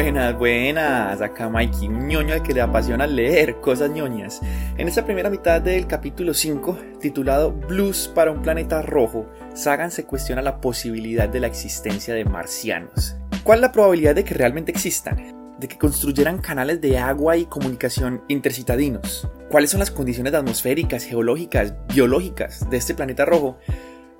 [0.00, 1.20] Buenas, buenas.
[1.20, 4.40] Acá Mikey, ñoño al que le apasiona leer cosas ñoñas.
[4.76, 10.04] En esta primera mitad del capítulo 5, titulado Blues para un planeta rojo, Sagan se
[10.04, 13.16] cuestiona la posibilidad de la existencia de marcianos.
[13.42, 15.56] ¿Cuál es la probabilidad de que realmente existan?
[15.58, 19.28] ¿De que construyeran canales de agua y comunicación intercitadinos?
[19.50, 23.58] ¿Cuáles son las condiciones atmosféricas, geológicas, biológicas de este planeta rojo?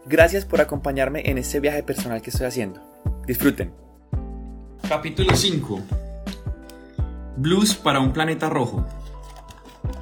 [0.06, 2.83] Gracias por acompañarme en este viaje personal que estoy haciendo.
[3.29, 3.88] Disfruten.
[4.87, 5.81] Capítulo 5.
[7.37, 8.87] Blues para un planeta rojo.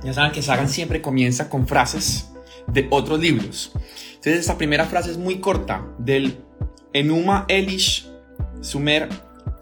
[0.04, 2.30] Ya saben que Sagan siempre comienza con frases
[2.66, 3.72] de otros libros.
[4.08, 6.38] Entonces esta primera frase es muy corta, del
[6.92, 8.08] Enuma Elish
[8.60, 9.08] Sumer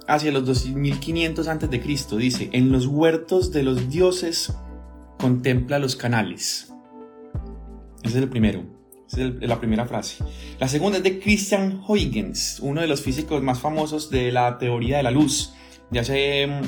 [0.07, 2.17] hacia los 2500 a.C.
[2.17, 4.55] Dice, en los huertos de los dioses
[5.19, 6.73] contempla los canales.
[8.03, 8.74] Ese es el primero.
[9.07, 10.25] Esa es la primera frase.
[10.59, 14.97] La segunda es de Christian Huygens, uno de los físicos más famosos de la teoría
[14.97, 15.55] de la luz
[15.91, 16.01] de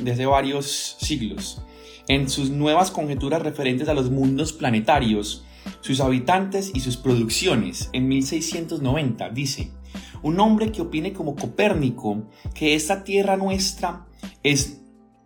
[0.02, 1.62] de hace varios siglos.
[2.08, 5.44] En sus nuevas conjeturas referentes a los mundos planetarios,
[5.80, 9.72] sus habitantes y sus producciones, en 1690, dice,
[10.22, 14.06] un hombre que opine como Copérnico que esta Tierra nuestra
[14.42, 14.82] es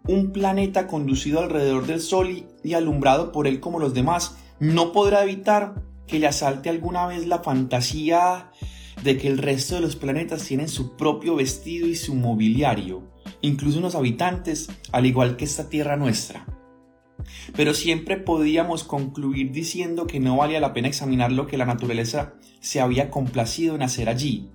[0.07, 5.23] un planeta conducido alrededor del Sol y alumbrado por él como los demás, no podrá
[5.23, 8.51] evitar que le asalte alguna vez la fantasía
[9.05, 13.09] de que el resto de los planetas tienen su propio vestido y su mobiliario,
[13.41, 16.47] incluso unos habitantes, al igual que esta tierra nuestra.
[17.57, 22.35] Pero siempre podíamos concluir diciendo que no valía la pena examinar lo que la naturaleza
[22.61, 24.51] se había complacido en hacer allí,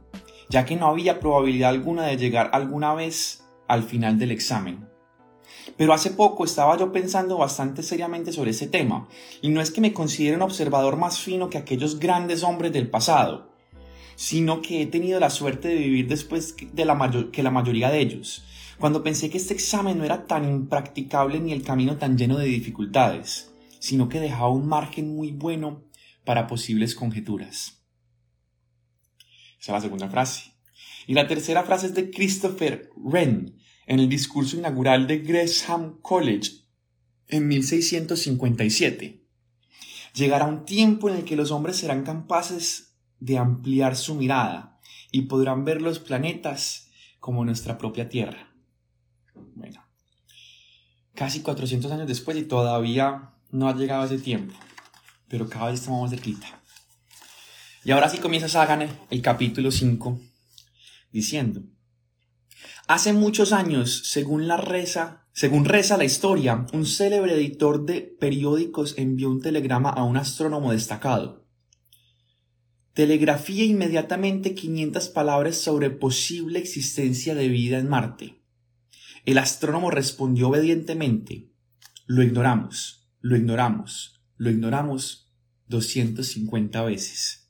[0.49, 4.94] ya que no había probabilidad alguna de llegar alguna vez al final del examen.
[5.77, 9.07] Pero hace poco estaba yo pensando bastante seriamente sobre ese tema,
[9.41, 12.89] y no es que me considere un observador más fino que aquellos grandes hombres del
[12.89, 13.51] pasado,
[14.15, 17.99] sino que he tenido la suerte de vivir después de la que la mayoría de
[17.99, 18.45] ellos,
[18.79, 22.45] cuando pensé que este examen no era tan impracticable ni el camino tan lleno de
[22.45, 25.83] dificultades, sino que dejaba un margen muy bueno
[26.23, 27.81] para posibles conjeturas.
[29.59, 30.53] Esa es la segunda frase.
[31.07, 36.51] Y la tercera frase es de Christopher Wren, en el discurso inaugural de Gresham College
[37.27, 39.21] en 1657.
[40.13, 44.79] Llegará un tiempo en el que los hombres serán capaces de ampliar su mirada
[45.11, 48.53] y podrán ver los planetas como nuestra propia Tierra.
[49.55, 49.83] Bueno,
[51.13, 54.53] casi 400 años después y todavía no ha llegado ese tiempo,
[55.27, 56.47] pero cada vez estamos más cerquita.
[57.83, 60.19] Y ahora sí comienza Sagan el capítulo 5
[61.11, 61.61] diciendo,
[62.87, 68.93] Hace muchos años, según la reza, según reza la historia, un célebre editor de periódicos
[68.97, 71.47] envió un telegrama a un astrónomo destacado.
[72.93, 78.43] Telegrafía inmediatamente 500 palabras sobre posible existencia de vida en Marte.
[79.25, 81.49] El astrónomo respondió obedientemente.
[82.05, 85.33] Lo ignoramos, lo ignoramos, lo ignoramos
[85.69, 87.44] 250 veces.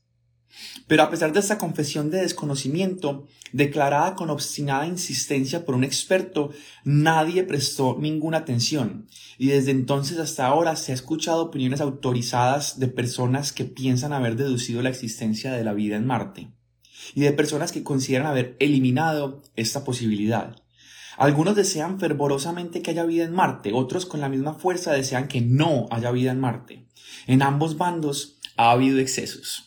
[0.87, 6.51] Pero a pesar de esta confesión de desconocimiento, declarada con obstinada insistencia por un experto,
[6.83, 9.07] nadie prestó ninguna atención,
[9.37, 14.35] y desde entonces hasta ahora se ha escuchado opiniones autorizadas de personas que piensan haber
[14.35, 16.49] deducido la existencia de la vida en Marte,
[17.13, 20.55] y de personas que consideran haber eliminado esta posibilidad.
[21.17, 25.41] Algunos desean fervorosamente que haya vida en Marte, otros con la misma fuerza desean que
[25.41, 26.87] no haya vida en Marte.
[27.25, 29.64] En ambos bandos ha habido excesos.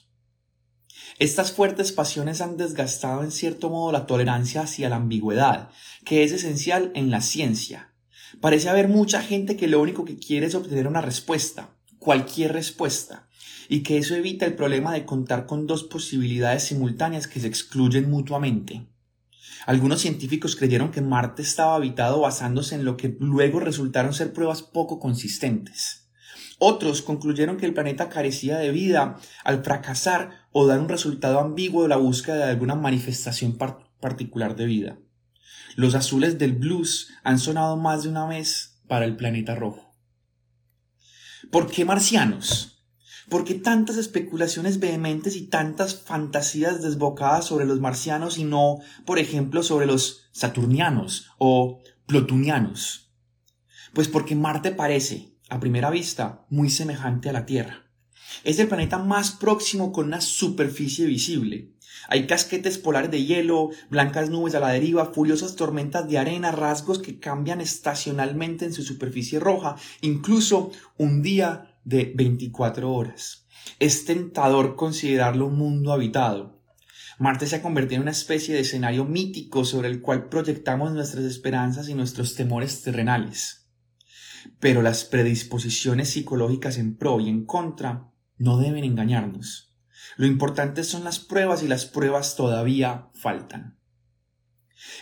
[1.18, 5.70] Estas fuertes pasiones han desgastado en cierto modo la tolerancia hacia la ambigüedad,
[6.04, 7.92] que es esencial en la ciencia.
[8.40, 13.28] Parece haber mucha gente que lo único que quiere es obtener una respuesta, cualquier respuesta,
[13.68, 18.08] y que eso evita el problema de contar con dos posibilidades simultáneas que se excluyen
[18.08, 18.86] mutuamente.
[19.66, 24.62] Algunos científicos creyeron que Marte estaba habitado basándose en lo que luego resultaron ser pruebas
[24.62, 26.07] poco consistentes.
[26.58, 31.82] Otros concluyeron que el planeta carecía de vida al fracasar o dar un resultado ambiguo
[31.82, 33.56] de la búsqueda de alguna manifestación
[34.00, 34.98] particular de vida.
[35.76, 39.94] Los azules del blues han sonado más de una vez para el planeta rojo.
[41.52, 42.82] ¿Por qué marcianos?
[43.28, 49.18] ¿Por qué tantas especulaciones vehementes y tantas fantasías desbocadas sobre los marcianos y no, por
[49.18, 53.12] ejemplo, sobre los saturnianos o plutonianos?
[53.92, 57.84] Pues porque Marte parece, a primera vista, muy semejante a la Tierra.
[58.44, 61.72] Es el planeta más próximo con una superficie visible.
[62.08, 67.00] Hay casquetes polares de hielo, blancas nubes a la deriva, furiosas tormentas de arena, rasgos
[67.00, 73.46] que cambian estacionalmente en su superficie roja, incluso un día de 24 horas.
[73.78, 76.62] Es tentador considerarlo un mundo habitado.
[77.18, 81.24] Marte se ha convertido en una especie de escenario mítico sobre el cual proyectamos nuestras
[81.24, 83.67] esperanzas y nuestros temores terrenales.
[84.60, 89.76] Pero las predisposiciones psicológicas en pro y en contra no deben engañarnos.
[90.16, 93.78] Lo importante son las pruebas y las pruebas todavía faltan.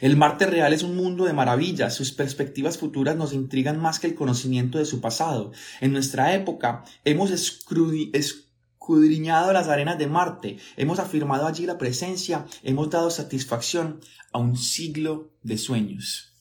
[0.00, 4.06] El Marte real es un mundo de maravillas, sus perspectivas futuras nos intrigan más que
[4.06, 5.50] el conocimiento de su pasado.
[5.80, 12.88] En nuestra época hemos escudriñado las arenas de Marte, hemos afirmado allí la presencia, hemos
[12.88, 14.00] dado satisfacción
[14.32, 16.35] a un siglo de sueños.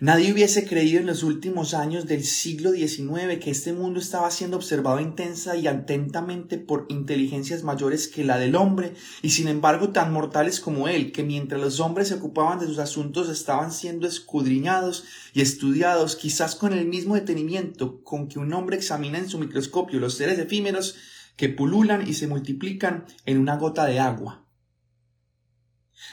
[0.00, 4.56] Nadie hubiese creído en los últimos años del siglo XIX que este mundo estaba siendo
[4.56, 10.12] observado intensa y atentamente por inteligencias mayores que la del hombre, y sin embargo tan
[10.12, 15.04] mortales como él, que mientras los hombres se ocupaban de sus asuntos estaban siendo escudriñados
[15.32, 19.98] y estudiados, quizás con el mismo detenimiento con que un hombre examina en su microscopio
[19.98, 20.96] los seres efímeros
[21.36, 24.47] que pululan y se multiplican en una gota de agua.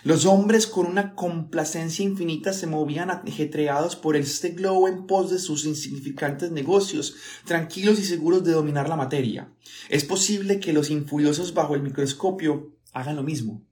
[0.03, 5.39] Los hombres con una complacencia infinita se movían ajetreados por este globo en pos de
[5.39, 7.15] sus insignificantes negocios,
[7.45, 9.51] tranquilos y seguros de dominar la materia.
[9.89, 13.63] Es posible que los infuriosos bajo el microscopio hagan lo mismo.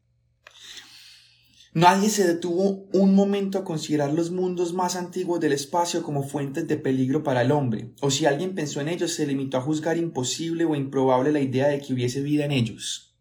[1.75, 6.67] Nadie se detuvo un momento a considerar los mundos más antiguos del espacio como fuentes
[6.67, 9.97] de peligro para el hombre, o si alguien pensó en ellos se limitó a juzgar
[9.97, 13.12] imposible o improbable la idea de que hubiese vida en ellos.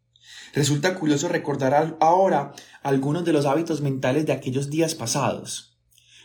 [0.52, 2.52] Resulta curioso recordar ahora
[2.82, 5.78] algunos de los hábitos mentales de aquellos días pasados.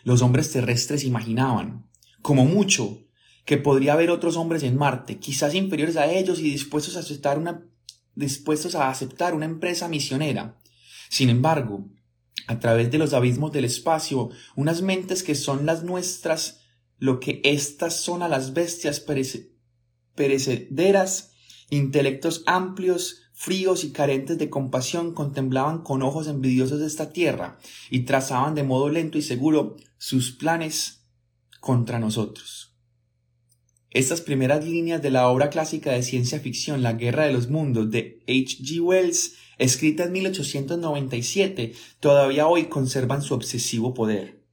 [0.03, 1.89] Los hombres terrestres imaginaban,
[2.21, 3.03] como mucho,
[3.45, 7.37] que podría haber otros hombres en Marte, quizás inferiores a ellos y dispuestos a aceptar
[7.37, 7.65] una,
[8.15, 10.59] dispuestos a aceptar una empresa misionera.
[11.09, 11.87] Sin embargo,
[12.47, 16.59] a través de los abismos del espacio, unas mentes que son las nuestras,
[16.97, 18.99] lo que éstas son a las bestias
[20.15, 21.31] perecederas,
[21.69, 27.59] intelectos amplios, fríos y carentes de compasión, contemplaban con ojos envidiosos esta tierra
[27.91, 31.05] y trazaban de modo lento y seguro sus planes
[31.59, 32.75] contra nosotros.
[33.91, 37.91] Estas primeras líneas de la obra clásica de ciencia ficción La Guerra de los Mundos
[37.91, 38.57] de H.
[38.63, 38.81] G.
[38.81, 44.43] Wells, escrita en 1897, todavía hoy conservan su obsesivo poder.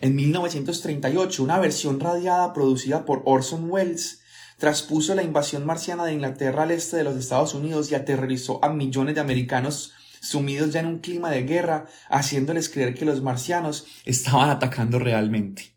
[0.00, 4.19] En 1938, una versión radiada producida por Orson Welles
[4.60, 8.68] traspuso la invasión marciana de Inglaterra al este de los Estados Unidos y aterrorizó a
[8.68, 13.86] millones de americanos sumidos ya en un clima de guerra, haciéndoles creer que los marcianos
[14.04, 15.74] estaban atacando realmente.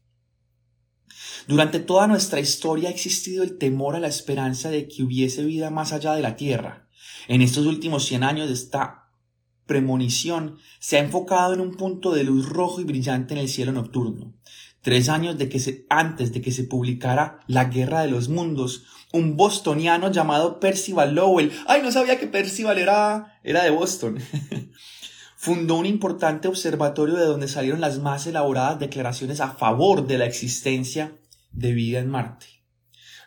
[1.48, 5.70] Durante toda nuestra historia ha existido el temor a la esperanza de que hubiese vida
[5.70, 6.90] más allá de la Tierra.
[7.30, 9.10] En estos últimos cien años esta
[9.66, 13.72] premonición se ha enfocado en un punto de luz rojo y brillante en el cielo
[13.72, 14.34] nocturno.
[14.84, 15.38] Tres años
[15.88, 18.84] antes de que se publicara La Guerra de los Mundos,
[19.14, 24.20] un bostoniano llamado Percival Lowell, ay, no sabía que Percival era, era de Boston,
[25.38, 30.26] fundó un importante observatorio de donde salieron las más elaboradas declaraciones a favor de la
[30.26, 31.14] existencia
[31.54, 32.48] de vida en Marte.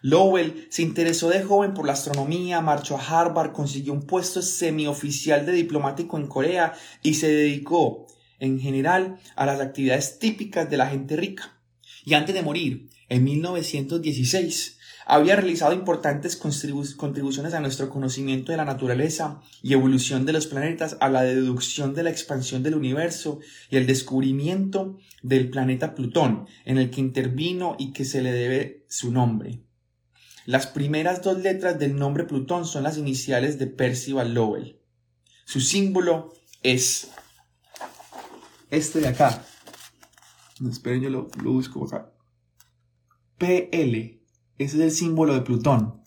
[0.03, 5.47] Lowell se interesó de joven por la astronomía, marchó a Harvard, consiguió un puesto semioficial
[5.47, 8.07] de diplomático en Corea y se dedicó
[8.39, 11.61] en general a las actividades típicas de la gente rica.
[12.05, 18.65] Y antes de morir, en 1916, había realizado importantes contribuciones a nuestro conocimiento de la
[18.65, 23.39] naturaleza y evolución de los planetas, a la deducción de la expansión del universo
[23.71, 28.85] y el descubrimiento del planeta Plutón, en el que intervino y que se le debe
[28.89, 29.61] su nombre.
[30.45, 34.81] Las primeras dos letras del nombre Plutón son las iniciales de Percival Lowell.
[35.45, 37.11] Su símbolo es
[38.71, 39.45] este de acá.
[40.69, 42.13] Esperen, yo lo busco acá.
[43.39, 44.23] PL.
[44.59, 46.03] Ese es el símbolo de Plutón.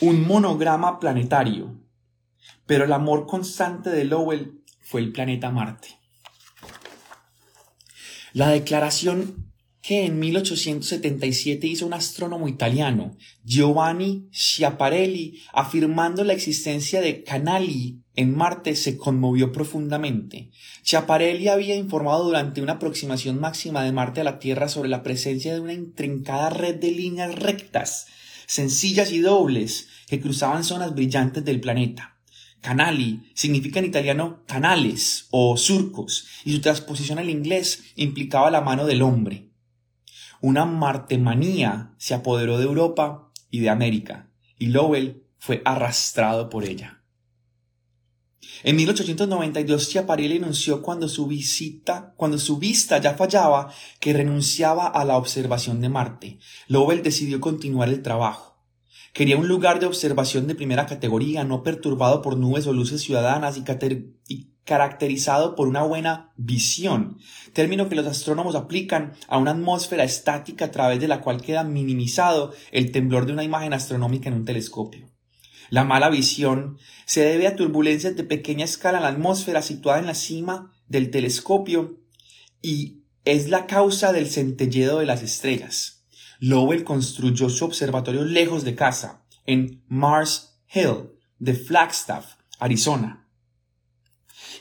[0.00, 1.80] Un monograma planetario.
[2.66, 5.98] Pero el amor constante de Lowell fue el planeta Marte.
[8.32, 9.47] La declaración
[9.88, 18.36] que en 1877 hizo un astrónomo italiano, Giovanni Schiaparelli, afirmando la existencia de canali en
[18.36, 20.50] Marte, se conmovió profundamente.
[20.84, 25.54] Schiaparelli había informado durante una aproximación máxima de Marte a la Tierra sobre la presencia
[25.54, 28.08] de una intrincada red de líneas rectas,
[28.46, 32.18] sencillas y dobles, que cruzaban zonas brillantes del planeta.
[32.60, 38.84] Canali significa en italiano canales o surcos, y su transposición al inglés implicaba la mano
[38.84, 39.47] del hombre.
[40.40, 47.02] Una martemanía se apoderó de Europa y de América, y Lowell fue arrastrado por ella.
[48.62, 55.04] En 1892 Chiaparelli anunció cuando su visita, cuando su vista ya fallaba, que renunciaba a
[55.04, 56.38] la observación de Marte.
[56.66, 58.48] Lowell decidió continuar el trabajo
[59.12, 63.56] Quería un lugar de observación de primera categoría, no perturbado por nubes o luces ciudadanas
[63.56, 63.64] y,
[64.28, 67.16] y caracterizado por una buena visión,
[67.54, 71.64] término que los astrónomos aplican a una atmósfera estática a través de la cual queda
[71.64, 75.08] minimizado el temblor de una imagen astronómica en un telescopio.
[75.70, 80.06] La mala visión se debe a turbulencias de pequeña escala en la atmósfera situada en
[80.06, 82.00] la cima del telescopio
[82.60, 86.04] y es la causa del centelledo de las estrellas.
[86.40, 93.27] Lowell construyó su observatorio lejos de casa, en Mars Hill, de Flagstaff, Arizona.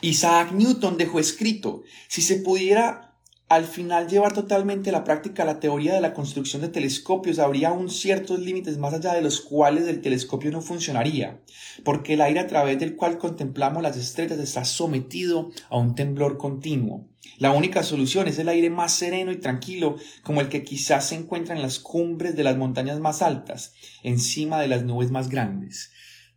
[0.02, 3.08] Isaac Newton dejó escrito, si se pudiera
[3.50, 7.70] al final llevar totalmente a la práctica la teoría de la construcción de telescopios, habría
[7.70, 11.42] aún ciertos límites más allá de los cuales el telescopio no funcionaría,
[11.86, 16.38] porque el aire a través del cual contemplamos las estrellas está sometido a un temblor
[16.38, 17.08] continuo.
[17.38, 21.16] La única solución es el aire más sereno y tranquilo, como el que quizás se
[21.16, 23.74] encuentra en las cumbres de las montañas más altas,
[24.04, 25.92] encima de las nubes más grandes.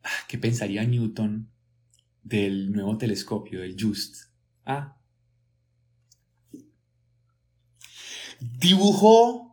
[0.04, 1.50] Ah, ¿Qué pensaría Newton
[2.22, 4.30] del nuevo telescopio, del JUST?
[4.64, 5.00] Ah,
[8.40, 9.50] Dibujó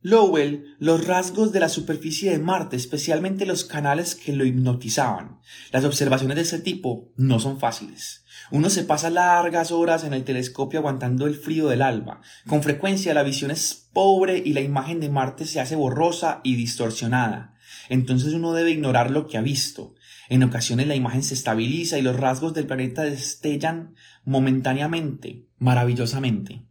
[0.00, 5.38] Lowell los rasgos de la superficie de Marte, especialmente los canales que lo hipnotizaban.
[5.70, 8.24] Las observaciones de ese tipo no son fáciles.
[8.50, 12.20] Uno se pasa largas horas en el telescopio aguantando el frío del alba.
[12.46, 16.56] Con frecuencia la visión es pobre y la imagen de Marte se hace borrosa y
[16.56, 17.54] distorsionada.
[17.88, 19.94] Entonces uno debe ignorar lo que ha visto.
[20.28, 26.62] En ocasiones la imagen se estabiliza y los rasgos del planeta destellan momentáneamente, maravillosamente.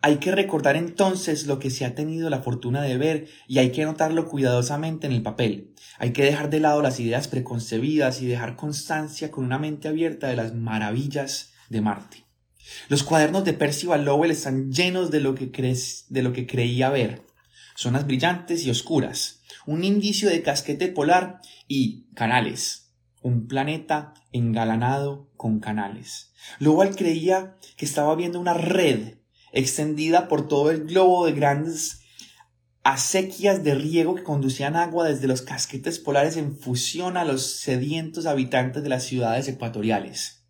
[0.00, 3.72] Hay que recordar entonces lo que se ha tenido la fortuna de ver y hay
[3.72, 5.72] que anotarlo cuidadosamente en el papel.
[5.98, 10.28] Hay que dejar de lado las ideas preconcebidas y dejar constancia con una mente abierta
[10.28, 12.24] de las maravillas de Marte.
[12.88, 15.46] Los cuadernos de Percival Lowell están llenos de lo que,
[16.08, 17.22] de lo que creía ver.
[17.74, 22.92] Zonas brillantes y oscuras, un indicio de casquete polar y canales.
[23.22, 26.32] Un planeta engalanado con canales.
[26.58, 29.18] Lowell creía que estaba viendo una red
[29.52, 32.02] extendida por todo el globo de grandes
[32.82, 38.26] acequias de riego que conducían agua desde los casquetes polares en fusión a los sedientos
[38.26, 40.44] habitantes de las ciudades ecuatoriales.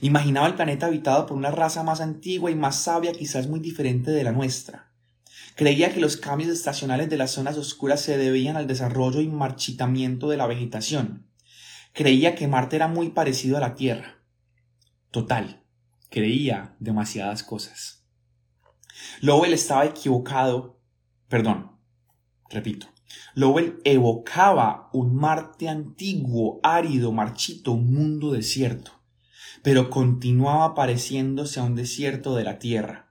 [0.00, 4.10] Imaginaba el planeta habitado por una raza más antigua y más sabia, quizás muy diferente
[4.10, 4.85] de la nuestra.
[5.56, 10.28] Creía que los cambios estacionales de las zonas oscuras se debían al desarrollo y marchitamiento
[10.28, 11.30] de la vegetación.
[11.94, 14.18] Creía que Marte era muy parecido a la Tierra.
[15.10, 15.62] Total,
[16.10, 18.04] creía demasiadas cosas.
[19.22, 20.78] Lowell estaba equivocado,
[21.26, 21.72] perdón,
[22.50, 22.88] repito,
[23.34, 28.92] Lowell evocaba un Marte antiguo, árido, marchito, un mundo desierto,
[29.62, 33.05] pero continuaba pareciéndose a un desierto de la Tierra.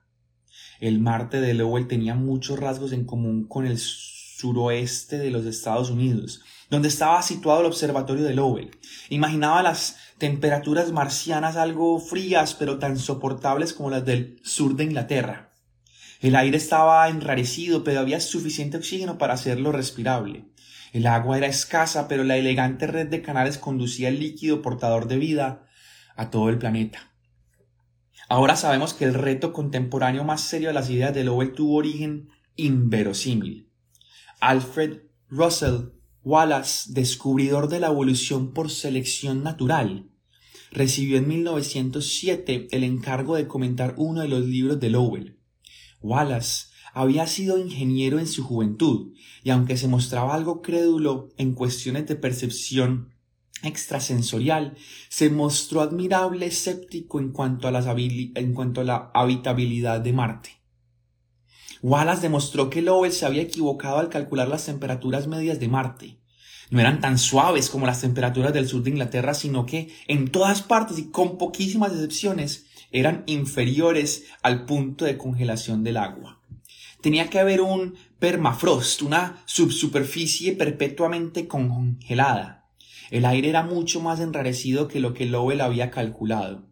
[0.80, 5.90] El Marte de Lowell tenía muchos rasgos en común con el suroeste de los Estados
[5.90, 8.70] Unidos, donde estaba situado el observatorio de Lowell.
[9.08, 15.52] Imaginaba las temperaturas marcianas algo frías pero tan soportables como las del sur de Inglaterra.
[16.20, 20.46] El aire estaba enrarecido, pero había suficiente oxígeno para hacerlo respirable.
[20.92, 25.18] El agua era escasa, pero la elegante red de canales conducía el líquido portador de
[25.18, 25.66] vida
[26.16, 27.10] a todo el planeta.
[28.28, 32.28] Ahora sabemos que el reto contemporáneo más serio de las ideas de Lowell tuvo origen
[32.56, 33.70] inverosímil.
[34.40, 35.90] Alfred Russell
[36.24, 40.10] Wallace, descubridor de la evolución por selección natural,
[40.72, 45.38] recibió en 1907 el encargo de comentar uno de los libros de Lowell.
[46.02, 49.12] Wallace había sido ingeniero en su juventud
[49.44, 53.14] y aunque se mostraba algo crédulo en cuestiones de percepción
[53.62, 54.76] extrasensorial,
[55.08, 60.50] se mostró admirable escéptico en cuanto a, en cuanto a la habitabilidad de Marte.
[61.82, 66.18] Wallace demostró que Lowell se había equivocado al calcular las temperaturas medias de Marte.
[66.70, 70.62] No eran tan suaves como las temperaturas del sur de Inglaterra, sino que en todas
[70.62, 76.40] partes y con poquísimas excepciones eran inferiores al punto de congelación del agua.
[77.02, 82.55] Tenía que haber un permafrost, una subsuperficie perpetuamente congelada.
[83.10, 86.68] El aire era mucho más enrarecido que lo que Lowell había calculado.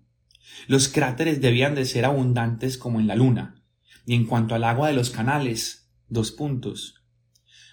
[0.67, 3.63] Los cráteres debían de ser abundantes como en la Luna,
[4.07, 6.97] y en cuanto al agua de los canales, dos puntos.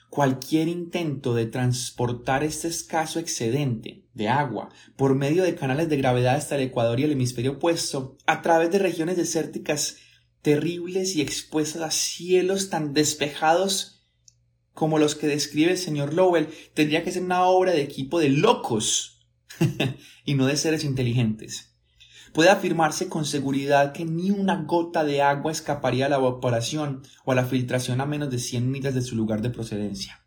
[0.10, 6.36] Cualquier intento de transportar este escaso excedente de agua por medio de canales de gravedad
[6.36, 9.98] hasta el Ecuador y el hemisferio opuesto, a través de regiones desérticas
[10.42, 14.01] terribles y expuestas a cielos tan despejados
[14.74, 18.30] como los que describe el señor Lowell, tendría que ser una obra de equipo de
[18.30, 19.26] locos
[20.26, 21.72] y no de seres inteligentes
[22.34, 27.32] puede afirmarse con seguridad que ni una gota de agua escaparía a la evaporación o
[27.32, 30.24] a la filtración a menos de 100 millas de su lugar de procedencia.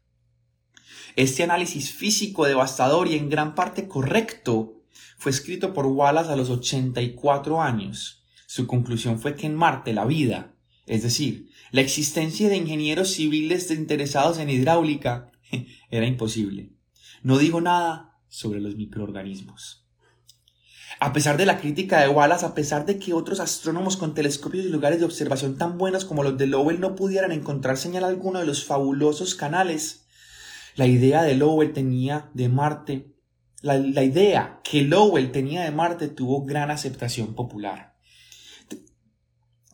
[1.17, 4.83] Este análisis físico devastador y en gran parte correcto
[5.17, 8.25] fue escrito por Wallace a los 84 años.
[8.47, 10.55] Su conclusión fue que en Marte la vida,
[10.87, 15.33] es decir, la existencia de ingenieros civiles interesados en hidráulica,
[15.91, 16.71] era imposible.
[17.25, 19.85] No digo nada sobre los microorganismos.
[21.01, 24.65] A pesar de la crítica de Wallace, a pesar de que otros astrónomos con telescopios
[24.67, 28.39] y lugares de observación tan buenos como los de Lowell no pudieran encontrar señal alguna
[28.39, 30.07] de los fabulosos canales,
[30.77, 33.17] la idea de Lowell tenía de Marte,
[33.63, 37.94] la idea que Lowell tenía de Marte tuvo gran aceptación popular.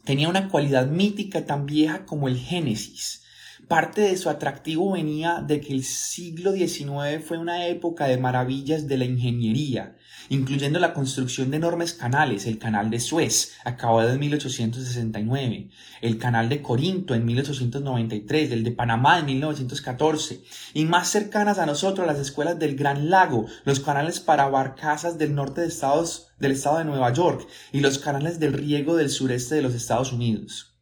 [0.05, 3.21] Tenía una cualidad mítica tan vieja como el Génesis,
[3.69, 8.89] Parte de su atractivo venía de que el siglo XIX fue una época de maravillas
[8.89, 9.97] de la ingeniería,
[10.31, 15.71] incluyendo la construcción de enormes canales, el canal de Suez, acabado en 1869,
[16.01, 21.67] el canal de Corinto en 1893, el de Panamá en 1914, y más cercanas a
[21.67, 26.53] nosotros las escuelas del Gran Lago, los canales para barcazas del norte de Estados, del
[26.53, 30.77] estado de Nueva York y los canales del riego del sureste de los Estados Unidos.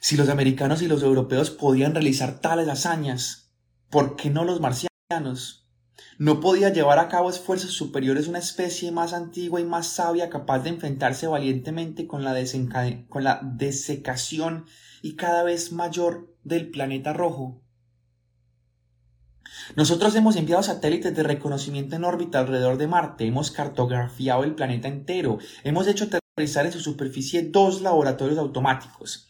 [0.00, 3.52] Si los americanos y los europeos podían realizar tales hazañas,
[3.88, 5.63] ¿por qué no los marcianos?
[6.18, 10.60] ¿No podía llevar a cabo esfuerzos superiores una especie más antigua y más sabia capaz
[10.60, 12.34] de enfrentarse valientemente con la,
[13.08, 14.66] con la desecación
[15.02, 17.60] y cada vez mayor del planeta rojo?
[19.76, 24.88] Nosotros hemos enviado satélites de reconocimiento en órbita alrededor de Marte, hemos cartografiado el planeta
[24.88, 29.28] entero, hemos hecho aterrizar en su superficie dos laboratorios automáticos.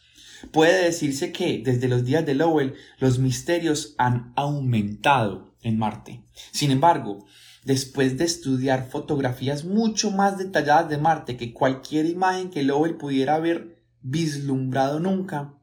[0.53, 6.23] Puede decirse que desde los días de Lowell los misterios han aumentado en Marte.
[6.53, 7.27] Sin embargo,
[7.65, 13.37] después de estudiar fotografías mucho más detalladas de Marte que cualquier imagen que Lowell pudiera
[13.37, 15.55] haber vislumbrado nunca,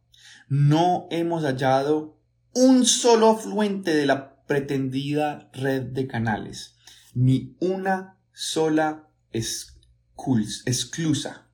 [0.50, 2.17] no hemos hallado
[2.53, 6.75] un solo afluente de la pretendida red de canales,
[7.13, 11.48] ni una sola esclusa.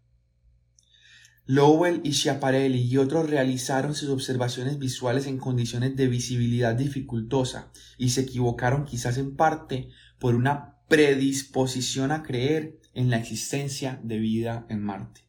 [1.47, 8.09] Lowell y Schiaparelli y otros realizaron sus observaciones visuales en condiciones de visibilidad dificultosa y
[8.09, 14.65] se equivocaron quizás en parte por una predisposición a creer en la existencia de vida
[14.69, 15.21] en Marte.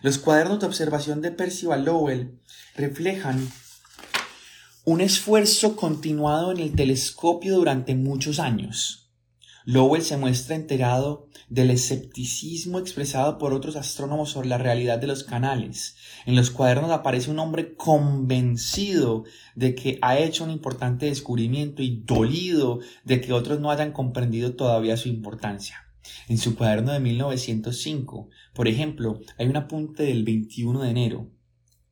[0.00, 2.38] Los cuadernos de observación de Percival Lowell
[2.74, 3.46] reflejan
[4.84, 9.05] un esfuerzo continuado en el telescopio durante muchos años,
[9.68, 15.24] Lowell se muestra enterado del escepticismo expresado por otros astrónomos sobre la realidad de los
[15.24, 15.96] canales.
[16.24, 19.24] En los cuadernos aparece un hombre convencido
[19.56, 24.54] de que ha hecho un importante descubrimiento y dolido de que otros no hayan comprendido
[24.54, 25.78] todavía su importancia.
[26.28, 31.28] En su cuaderno de 1905, por ejemplo, hay un apunte del 21 de enero,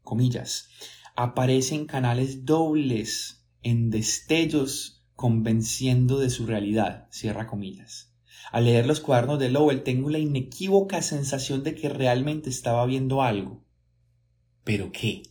[0.04, 0.68] comillas,
[1.16, 8.12] aparecen canales dobles en destellos convenciendo de su realidad, cierra comillas.
[8.52, 13.22] Al leer los cuadernos de Lowell tengo la inequívoca sensación de que realmente estaba viendo
[13.22, 13.62] algo.
[14.64, 15.22] ¿Pero qué?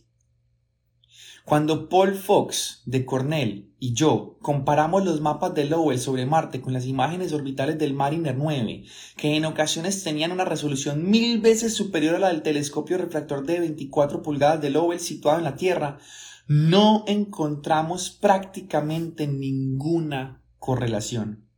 [1.44, 6.72] Cuando Paul Fox de Cornell y yo comparamos los mapas de Lowell sobre Marte con
[6.72, 8.84] las imágenes orbitales del Mariner 9,
[9.16, 13.60] que en ocasiones tenían una resolución mil veces superior a la del telescopio refractor de
[13.60, 15.98] 24 pulgadas de Lowell situado en la Tierra,
[16.46, 21.48] no encontramos prácticamente ninguna correlación.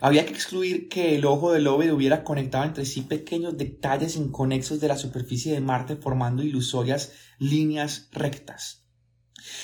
[0.00, 4.80] Había que excluir que el ojo del Lobel hubiera conectado entre sí pequeños detalles inconexos
[4.80, 8.84] de la superficie de Marte formando ilusorias líneas rectas.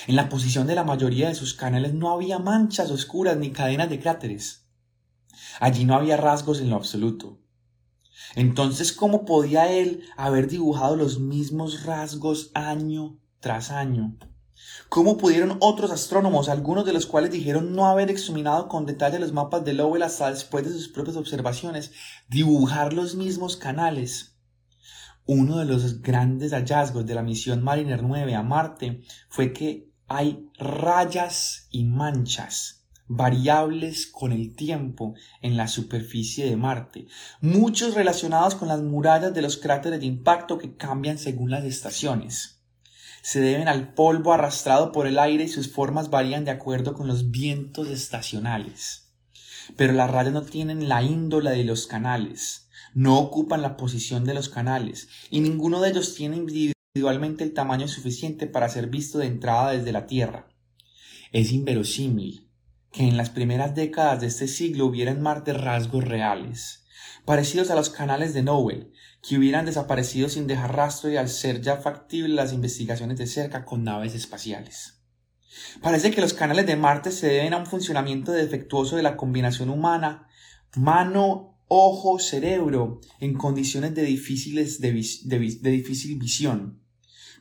[0.07, 3.89] En la posición de la mayoría de sus canales no había manchas oscuras ni cadenas
[3.89, 4.67] de cráteres.
[5.59, 7.39] Allí no había rasgos en lo absoluto.
[8.35, 14.15] Entonces, ¿cómo podía él haber dibujado los mismos rasgos año tras año.
[14.87, 19.33] ¿Cómo pudieron otros astrónomos, algunos de los cuales dijeron no haber examinado con detalle los
[19.33, 21.91] mapas de Lowell hasta después de sus propias observaciones,
[22.29, 24.37] dibujar los mismos canales?
[25.25, 30.49] Uno de los grandes hallazgos de la misión Mariner 9 a Marte fue que hay
[30.57, 37.07] rayas y manchas variables con el tiempo en la superficie de Marte,
[37.41, 42.52] muchos relacionados con las murallas de los cráteres de impacto que cambian según las estaciones
[43.23, 47.07] se deben al polvo arrastrado por el aire y sus formas varían de acuerdo con
[47.07, 49.13] los vientos estacionales.
[49.77, 54.33] Pero las rayas no tienen la índola de los canales, no ocupan la posición de
[54.33, 59.27] los canales, y ninguno de ellos tiene individualmente el tamaño suficiente para ser visto de
[59.27, 60.49] entrada desde la Tierra.
[61.31, 62.51] Es inverosímil
[62.91, 66.83] que en las primeras décadas de este siglo hubiera en Marte rasgos reales,
[67.23, 68.91] parecidos a los canales de Nobel,
[69.23, 73.63] que hubieran desaparecido sin dejar rastro y al ser ya factible las investigaciones de cerca
[73.63, 74.99] con naves espaciales.
[75.81, 79.69] Parece que los canales de Marte se deben a un funcionamiento defectuoso de la combinación
[79.69, 80.27] humana,
[80.75, 86.81] mano, ojo, cerebro, en condiciones de, difíciles de, difícil visión.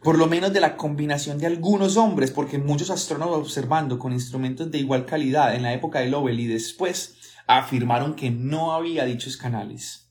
[0.02, 4.70] Por lo menos de la combinación de algunos hombres, porque muchos astrónomos observando con instrumentos
[4.70, 7.16] de igual calidad en la época de Lowell y después
[7.46, 10.01] afirmaron que no había dichos canales.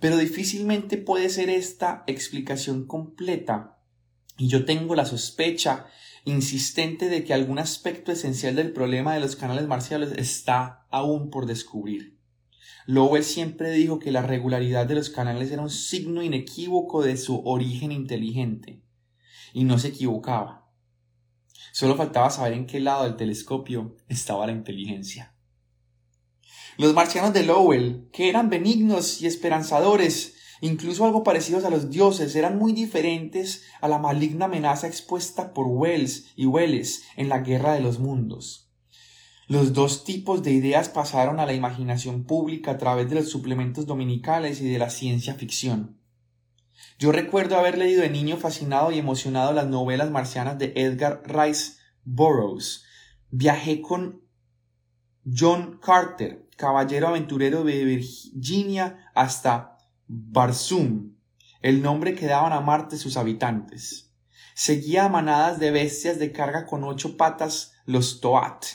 [0.00, 3.78] Pero difícilmente puede ser esta explicación completa,
[4.38, 5.86] y yo tengo la sospecha
[6.24, 11.46] insistente de que algún aspecto esencial del problema de los canales marciales está aún por
[11.46, 12.18] descubrir.
[12.86, 17.42] Lowell siempre dijo que la regularidad de los canales era un signo inequívoco de su
[17.44, 18.82] origen inteligente,
[19.52, 20.72] y no se equivocaba.
[21.72, 25.34] Solo faltaba saber en qué lado del telescopio estaba la inteligencia.
[26.80, 32.34] Los marcianos de Lowell, que eran benignos y esperanzadores, incluso algo parecidos a los dioses,
[32.34, 37.74] eran muy diferentes a la maligna amenaza expuesta por Wells y Welles en la Guerra
[37.74, 38.72] de los Mundos.
[39.46, 43.84] Los dos tipos de ideas pasaron a la imaginación pública a través de los suplementos
[43.84, 46.00] dominicales y de la ciencia ficción.
[46.98, 51.74] Yo recuerdo haber leído de niño fascinado y emocionado las novelas marcianas de Edgar Rice
[52.04, 52.86] Burroughs.
[53.28, 54.22] Viajé con
[55.26, 61.16] John Carter, caballero aventurero de Virginia, hasta Barsum,
[61.62, 64.12] el nombre que daban a Marte sus habitantes.
[64.54, 68.66] Seguía a manadas de bestias de carga con ocho patas, los Toat,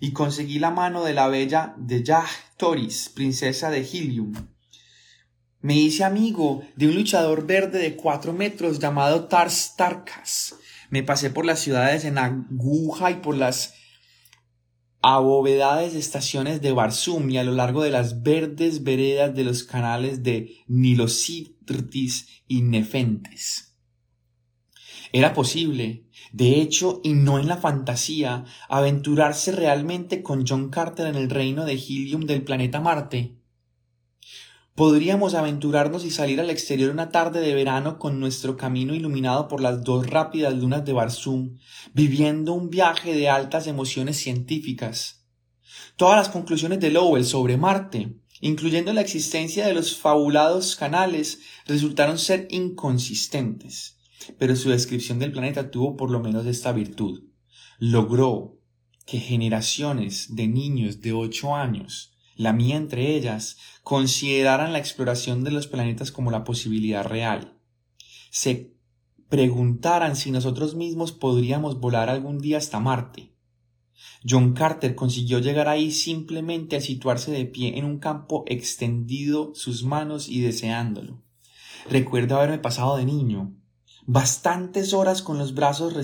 [0.00, 4.32] y conseguí la mano de la bella de Yah Toris, princesa de Helium.
[5.60, 10.54] Me hice amigo de un luchador verde de cuatro metros llamado Tars Tarkas.
[10.88, 13.74] Me pasé por las ciudades en Aguja y por las
[15.02, 20.22] abovedadas estaciones de Barsum y a lo largo de las verdes veredas de los canales
[20.22, 23.76] de Nilositrtis y Nefentes.
[25.12, 31.14] Era posible, de hecho, y no en la fantasía, aventurarse realmente con John Carter en
[31.14, 33.35] el reino de Helium del planeta Marte.
[34.76, 39.62] Podríamos aventurarnos y salir al exterior una tarde de verano con nuestro camino iluminado por
[39.62, 41.56] las dos rápidas lunas de Barsum,
[41.94, 45.24] viviendo un viaje de altas emociones científicas.
[45.96, 52.18] Todas las conclusiones de Lowell sobre Marte, incluyendo la existencia de los fabulados canales, resultaron
[52.18, 53.96] ser inconsistentes,
[54.38, 57.22] pero su descripción del planeta tuvo por lo menos esta virtud.
[57.78, 58.58] Logró
[59.06, 65.50] que generaciones de niños de ocho años la mía entre ellas, consideraran la exploración de
[65.50, 67.58] los planetas como la posibilidad real.
[68.30, 68.74] Se
[69.28, 73.32] preguntaran si nosotros mismos podríamos volar algún día hasta Marte.
[74.28, 79.84] John Carter consiguió llegar ahí simplemente al situarse de pie en un campo extendido sus
[79.84, 81.22] manos y deseándolo.
[81.88, 83.54] Recuerdo haberme pasado de niño
[84.06, 85.94] bastantes horas con los brazos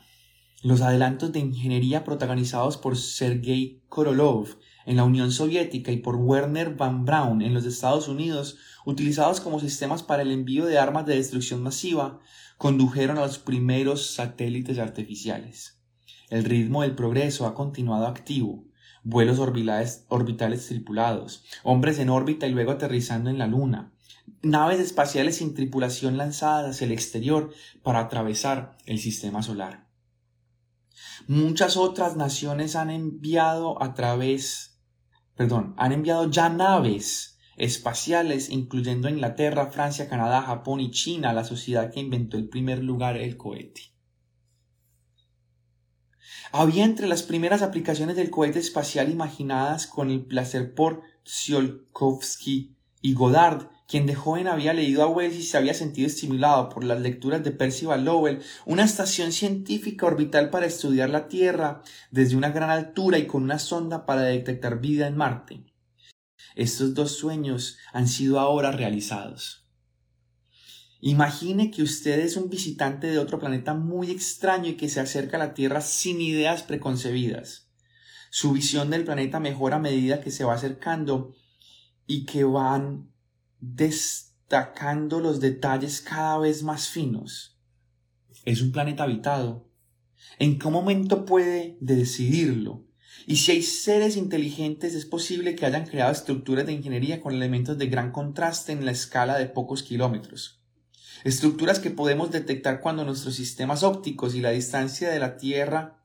[0.63, 4.57] los adelantos de ingeniería protagonizados por Sergei Korolov
[4.89, 9.59] en la Unión Soviética y por Werner von Braun en los Estados Unidos, utilizados como
[9.59, 12.21] sistemas para el envío de armas de destrucción masiva,
[12.57, 15.79] condujeron a los primeros satélites artificiales.
[16.31, 18.65] El ritmo del progreso ha continuado activo.
[19.03, 23.93] Vuelos orbitales, tripulados, hombres en órbita y luego aterrizando en la Luna,
[24.41, 29.87] naves espaciales sin tripulación lanzadas hacia el exterior para atravesar el sistema solar.
[31.27, 34.68] Muchas otras naciones han enviado a través
[35.39, 41.93] perdón, han enviado ya naves espaciales, incluyendo Inglaterra, Francia, Canadá, Japón y China, la sociedad
[41.93, 43.83] que inventó el primer lugar el cohete.
[46.51, 53.13] Había entre las primeras aplicaciones del cohete espacial imaginadas con el placer por Tsiolkovsky y
[53.13, 57.01] Goddard, quien de joven había leído a Wells y se había sentido estimulado por las
[57.01, 62.69] lecturas de Percival Lowell, una estación científica orbital para estudiar la Tierra desde una gran
[62.69, 65.63] altura y con una sonda para detectar vida en Marte.
[66.55, 69.65] Estos dos sueños han sido ahora realizados.
[71.01, 75.37] Imagine que usted es un visitante de otro planeta muy extraño y que se acerca
[75.37, 77.71] a la Tierra sin ideas preconcebidas.
[78.29, 81.33] Su visión del planeta mejora a medida que se va acercando
[82.05, 83.09] y que van
[83.59, 87.57] destacando los detalles cada vez más finos.
[88.45, 89.69] Es un planeta habitado.
[90.37, 92.85] ¿En qué momento puede decidirlo?
[93.27, 97.77] Y si hay seres inteligentes, es posible que hayan creado estructuras de ingeniería con elementos
[97.77, 100.63] de gran contraste en la escala de pocos kilómetros.
[101.23, 106.01] Estructuras que podemos detectar cuando nuestros sistemas ópticos y la distancia de la Tierra,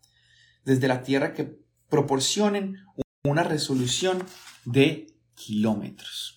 [0.65, 1.57] desde la Tierra que
[1.89, 2.79] proporcionen
[3.23, 4.23] una resolución
[4.65, 6.34] de kilómetros.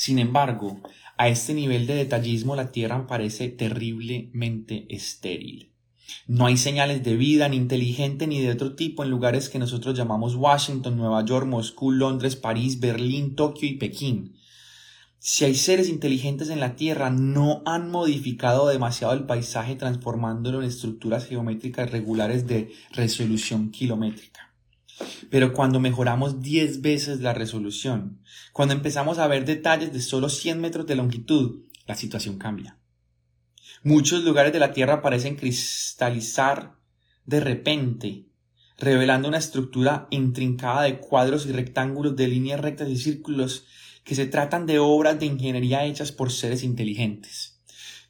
[0.00, 0.80] Sin embargo,
[1.18, 5.74] a este nivel de detallismo la Tierra parece terriblemente estéril.
[6.26, 9.94] No hay señales de vida ni inteligente ni de otro tipo en lugares que nosotros
[9.94, 14.38] llamamos Washington, Nueva York, Moscú, Londres, París, Berlín, Tokio y Pekín.
[15.18, 20.68] Si hay seres inteligentes en la Tierra, no han modificado demasiado el paisaje transformándolo en
[20.68, 24.49] estructuras geométricas regulares de resolución kilométrica.
[25.30, 30.60] Pero cuando mejoramos 10 veces la resolución, cuando empezamos a ver detalles de solo 100
[30.60, 32.78] metros de longitud, la situación cambia.
[33.82, 36.74] Muchos lugares de la Tierra parecen cristalizar
[37.24, 38.26] de repente,
[38.76, 43.64] revelando una estructura intrincada de cuadros y rectángulos de líneas rectas y círculos
[44.04, 47.59] que se tratan de obras de ingeniería hechas por seres inteligentes.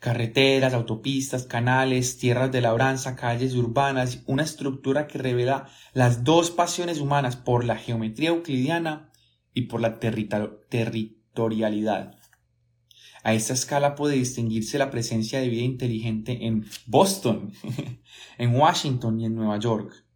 [0.00, 7.00] Carreteras, autopistas, canales, tierras de labranza, calles urbanas, una estructura que revela las dos pasiones
[7.00, 9.12] humanas por la geometría euclidiana
[9.54, 12.16] y por la territorialidad.
[13.22, 17.52] A esta escala puede distinguirse la presencia de vida inteligente en Boston,
[18.38, 20.09] en Washington y en Nueva York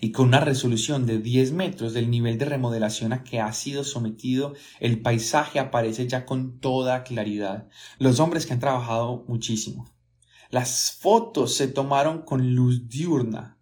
[0.00, 3.84] y con una resolución de 10 metros del nivel de remodelación a que ha sido
[3.84, 7.68] sometido, el paisaje aparece ya con toda claridad.
[7.98, 9.94] Los hombres que han trabajado muchísimo.
[10.50, 13.58] Las fotos se tomaron con luz diurna,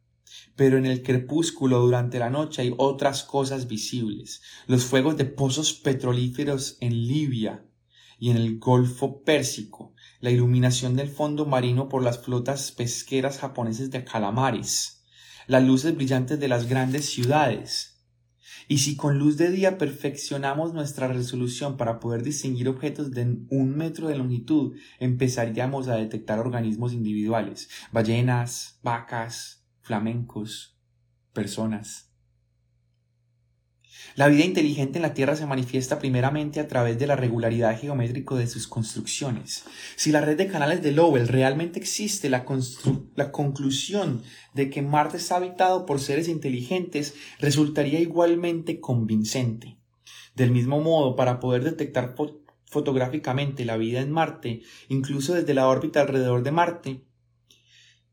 [0.57, 4.43] pero en el crepúsculo durante la noche hay otras cosas visibles.
[4.67, 7.65] Los fuegos de pozos petrolíferos en Libia
[8.19, 13.91] y en el Golfo Pérsico, la iluminación del fondo marino por las flotas pesqueras japonesas
[13.91, 15.02] de calamares,
[15.46, 17.92] las luces brillantes de las grandes ciudades.
[18.68, 23.76] Y si con luz de día perfeccionamos nuestra resolución para poder distinguir objetos de un
[23.76, 30.78] metro de longitud, empezaríamos a detectar organismos individuales, ballenas, vacas, flamencos,
[31.33, 32.12] personas.
[34.15, 38.35] La vida inteligente en la Tierra se manifiesta primeramente a través de la regularidad geométrica
[38.35, 39.65] de sus construcciones.
[39.97, 42.45] Si la red de canales de Lowell realmente existe, la,
[43.17, 44.23] la conclusión
[44.55, 49.79] de que Marte está habitado por seres inteligentes resultaría igualmente convincente.
[50.35, 52.15] Del mismo modo, para poder detectar
[52.67, 57.05] fotográficamente la vida en Marte, incluso desde la órbita alrededor de Marte,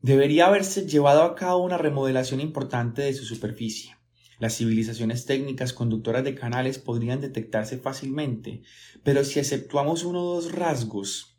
[0.00, 3.99] debería haberse llevado a cabo una remodelación importante de su superficie.
[4.40, 8.62] Las civilizaciones técnicas conductoras de canales podrían detectarse fácilmente,
[9.04, 11.36] pero si exceptuamos uno o dos rasgos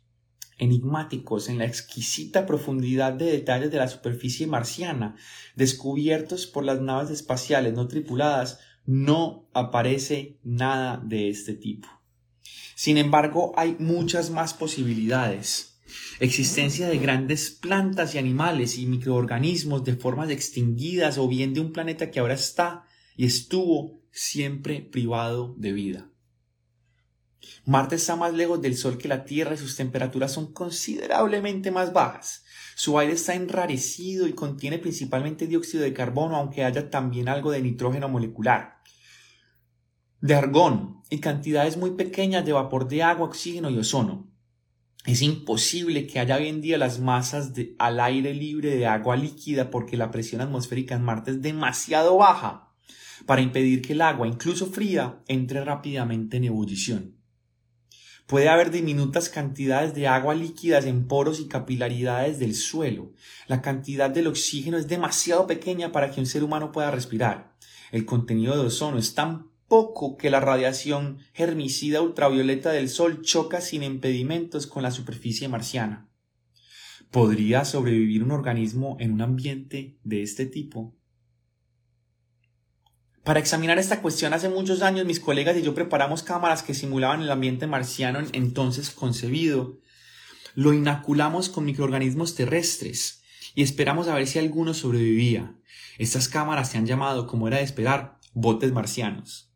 [0.56, 5.16] enigmáticos en la exquisita profundidad de detalles de la superficie marciana,
[5.56, 11.88] descubiertos por las naves espaciales no tripuladas, no aparece nada de este tipo.
[12.76, 15.80] Sin embargo, hay muchas más posibilidades.
[16.20, 21.72] Existencia de grandes plantas y animales y microorganismos de formas extinguidas o bien de un
[21.72, 26.08] planeta que ahora está y estuvo siempre privado de vida.
[27.64, 31.92] Marte está más lejos del Sol que la Tierra y sus temperaturas son considerablemente más
[31.92, 32.44] bajas.
[32.76, 37.62] Su aire está enrarecido y contiene principalmente dióxido de carbono, aunque haya también algo de
[37.62, 38.80] nitrógeno molecular,
[40.20, 44.30] de argón y cantidades muy pequeñas de vapor de agua, oxígeno y ozono.
[45.04, 49.16] Es imposible que haya hoy en día las masas de, al aire libre de agua
[49.16, 52.71] líquida porque la presión atmosférica en Marte es demasiado baja
[53.26, 57.16] para impedir que el agua, incluso fría, entre rápidamente en ebullición.
[58.26, 63.12] Puede haber diminutas cantidades de agua líquidas en poros y capilaridades del suelo.
[63.46, 67.56] La cantidad del oxígeno es demasiado pequeña para que un ser humano pueda respirar.
[67.90, 73.60] El contenido de ozono es tan poco que la radiación germicida ultravioleta del Sol choca
[73.60, 76.08] sin impedimentos con la superficie marciana.
[77.10, 80.96] ¿Podría sobrevivir un organismo en un ambiente de este tipo?
[83.24, 87.22] Para examinar esta cuestión hace muchos años mis colegas y yo preparamos cámaras que simulaban
[87.22, 89.78] el ambiente marciano entonces concebido.
[90.56, 93.22] Lo inoculamos con microorganismos terrestres
[93.54, 95.54] y esperamos a ver si alguno sobrevivía.
[95.98, 99.52] Estas cámaras se han llamado, como era de esperar, botes marcianos.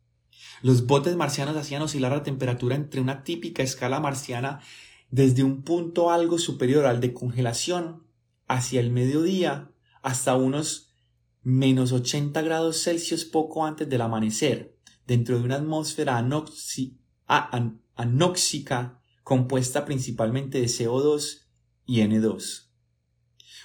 [0.61, 4.61] Los botes marcianos hacían oscilar la temperatura entre una típica escala marciana
[5.09, 8.07] desde un punto algo superior al de congelación
[8.47, 10.86] hacia el mediodía hasta unos
[11.47, 16.17] menos 80 grados Celsius poco antes del amanecer, dentro de una atmósfera
[17.95, 21.45] anóxica compuesta principalmente de CO2
[21.85, 22.67] y N2.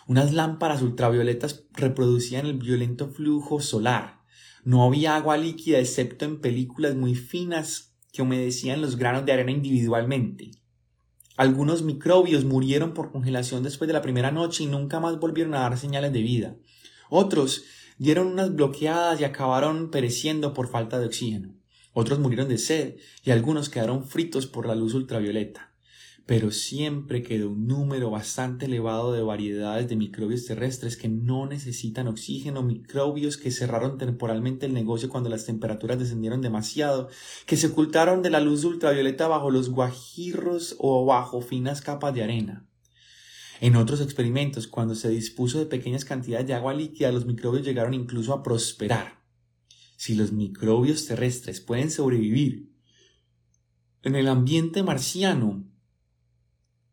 [0.07, 4.21] Unas lámparas ultravioletas reproducían el violento flujo solar.
[4.63, 9.51] No había agua líquida excepto en películas muy finas que humedecían los granos de arena
[9.51, 10.53] individualmente.
[11.37, 15.63] Algunos microbios murieron por congelación después de la primera noche y nunca más volvieron a
[15.63, 16.57] dar señales de vida.
[17.15, 17.65] Otros
[17.99, 21.55] dieron unas bloqueadas y acabaron pereciendo por falta de oxígeno.
[21.93, 25.73] Otros murieron de sed y algunos quedaron fritos por la luz ultravioleta
[26.27, 32.07] pero siempre quedó un número bastante elevado de variedades de microbios terrestres que no necesitan
[32.07, 37.09] oxígeno, microbios que cerraron temporalmente el negocio cuando las temperaturas descendieron demasiado,
[37.47, 42.23] que se ocultaron de la luz ultravioleta bajo los guajirros o bajo finas capas de
[42.23, 42.69] arena.
[43.63, 47.95] En otros experimentos, cuando se dispuso de pequeñas cantidades de agua líquida, los microbios llegaron
[47.95, 49.23] incluso a prosperar.
[49.97, 52.73] Si los microbios terrestres pueden sobrevivir
[54.03, 55.65] en el ambiente marciano,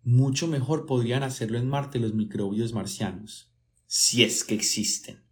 [0.04, 3.52] mucho mejor podrían hacerlo en Marte los microbios marcianos,
[3.88, 5.24] si es que existen.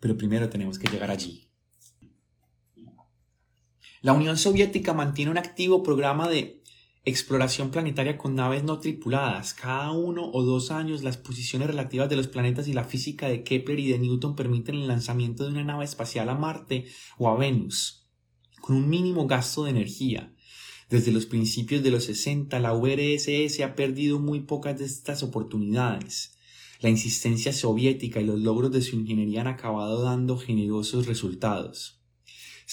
[0.00, 1.52] Pero primero tenemos que llegar allí.
[4.00, 6.61] La Unión Soviética mantiene un activo programa de
[7.04, 9.54] exploración planetaria con naves no tripuladas.
[9.54, 13.42] Cada uno o dos años las posiciones relativas de los planetas y la física de
[13.42, 16.86] Kepler y de Newton permiten el lanzamiento de una nave espacial a Marte
[17.18, 18.08] o a Venus,
[18.60, 20.32] con un mínimo gasto de energía.
[20.90, 26.36] Desde los principios de los 60, la URSS ha perdido muy pocas de estas oportunidades.
[26.80, 32.01] La insistencia soviética y los logros de su ingeniería han acabado dando generosos resultados.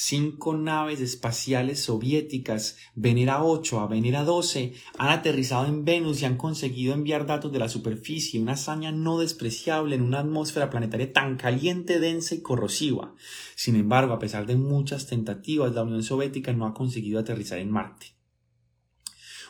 [0.02, 6.38] Cinco naves espaciales soviéticas, Venera 8 a Venera 12, han aterrizado en Venus y han
[6.38, 11.36] conseguido enviar datos de la superficie, una hazaña no despreciable en una atmósfera planetaria tan
[11.36, 13.14] caliente, densa y corrosiva.
[13.56, 17.70] Sin embargo, a pesar de muchas tentativas, la Unión Soviética no ha conseguido aterrizar en
[17.70, 18.19] Marte.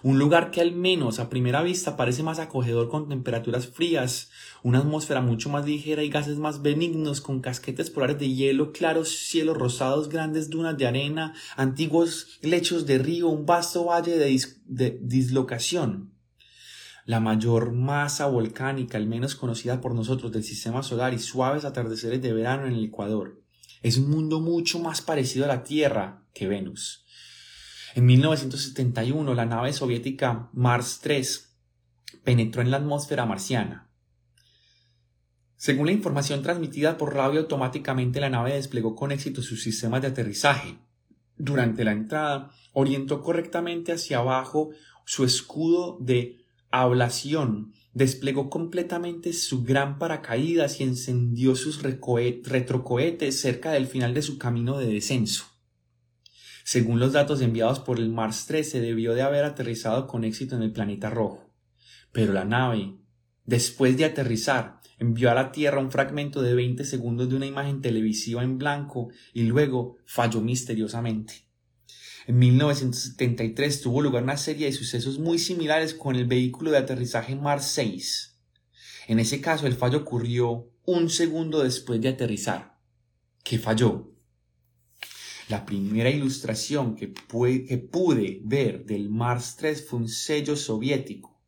[0.02, 4.30] Un lugar que al menos a primera vista parece más acogedor con temperaturas frías,
[4.64, 9.10] una atmósfera mucho más ligera y gases más benignos con casquetes polares de hielo, claros
[9.10, 16.14] cielos rosados, grandes dunas de arena, antiguos lechos de río, un vasto valle de, dislocación.
[17.06, 22.22] La mayor masa volcánica, al menos conocida por nosotros del sistema solar y suaves atardeceres
[22.22, 23.42] de verano en el Ecuador.
[23.82, 27.06] Es un mundo mucho más parecido a la Tierra que Venus.
[27.96, 31.58] En 1971, la nave soviética Mars 3
[32.24, 33.90] penetró en la atmósfera marciana.
[35.56, 40.08] Según la información transmitida por radio automáticamente, la nave desplegó con éxito sus sistemas de
[40.08, 40.78] aterrizaje.
[41.38, 44.70] Durante la entrada, orientó correctamente hacia abajo
[45.06, 53.88] su escudo de ablación, desplegó completamente su gran paracaídas y encendió sus retrocohetes cerca del
[53.88, 55.46] final de su camino de descenso.
[56.72, 60.62] Según los datos enviados por el Mars 13, debió de haber aterrizado con éxito en
[60.62, 61.52] el planeta rojo.
[62.12, 62.94] Pero la nave,
[63.44, 67.82] después de aterrizar, envió a la Tierra un fragmento de 20 segundos de una imagen
[67.82, 71.48] televisiva en blanco y luego falló misteriosamente.
[72.28, 77.36] En 1973 tuvo lugar una serie de sucesos muy similares con el vehículo de aterrizaje
[77.36, 78.38] Mars 6.
[79.08, 82.78] En ese caso el fallo ocurrió un segundo después de aterrizar.
[83.44, 84.19] ¿Qué falló?
[85.50, 91.42] La primera ilustración que, pude ver del Mars 3 fue un sello soviético,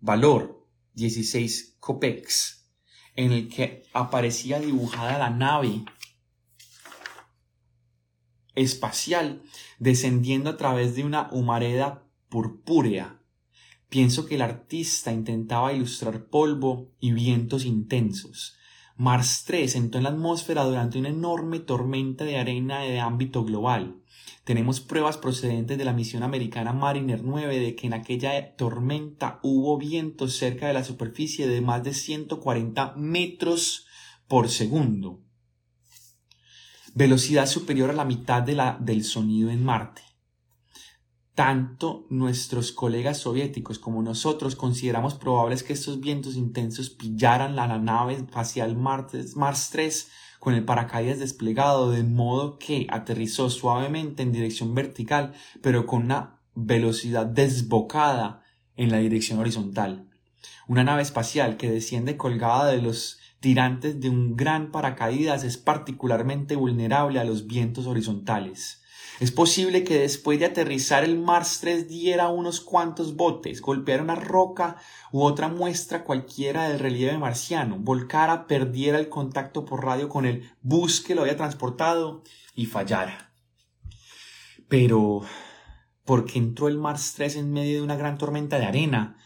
[0.00, 2.66] valor 16 kopecks,
[3.14, 5.84] en el que aparecía dibujada la nave
[8.54, 9.42] espacial
[9.78, 13.20] descendiendo a través de una humareda purpúrea.
[13.90, 18.56] Pienso que el artista intentaba ilustrar polvo y vientos intensos,
[18.98, 24.00] Mars 3 entró en la atmósfera durante una enorme tormenta de arena de ámbito global.
[24.44, 29.76] Tenemos pruebas procedentes de la misión americana Mariner 9 de que en aquella tormenta hubo
[29.76, 33.86] vientos cerca de la superficie de más de 140 metros
[34.28, 35.20] por segundo.
[36.94, 40.05] Velocidad superior a la mitad de la del sonido en Marte.
[41.36, 48.14] Tanto nuestros colegas soviéticos como nosotros consideramos probables que estos vientos intensos pillaran la nave
[48.14, 50.08] espacial Mars, Mars 3
[50.40, 56.40] con el paracaídas desplegado de modo que aterrizó suavemente en dirección vertical pero con una
[56.54, 58.42] velocidad desbocada
[58.74, 60.08] en la dirección horizontal.
[60.66, 66.56] Una nave espacial que desciende colgada de los tirantes de un gran paracaídas es particularmente
[66.56, 68.85] vulnerable a los vientos horizontales.
[69.18, 74.14] Es posible que después de aterrizar el Mars 3 diera unos cuantos botes, golpeara una
[74.14, 74.76] roca
[75.10, 80.50] u otra muestra cualquiera del relieve marciano, volcara, perdiera el contacto por radio con el
[80.60, 83.32] bus que lo había transportado y fallara.
[84.68, 85.22] Pero,
[86.04, 89.16] ¿por qué entró el Mars 3 en medio de una gran tormenta de arena?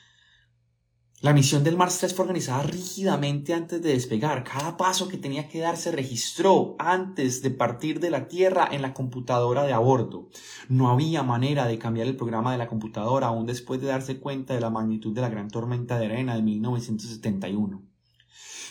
[1.23, 4.43] La misión del Mars 3 fue organizada rígidamente antes de despegar.
[4.43, 8.81] Cada paso que tenía que dar se registró antes de partir de la Tierra en
[8.81, 10.31] la computadora de a bordo.
[10.71, 14.55] No había manera de cambiar el programa de la computadora aún después de darse cuenta
[14.55, 17.83] de la magnitud de la gran tormenta de arena de 1971.